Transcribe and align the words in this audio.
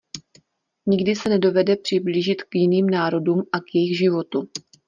Nikdy 0.87 1.15
se 1.15 1.29
nedovede 1.29 1.75
přiblížit 1.75 2.41
k 2.43 2.55
jiným 2.55 2.89
národům 2.89 3.39
a 3.51 3.59
k 3.59 3.63
jejich 3.75 3.97
životu. 3.97 4.49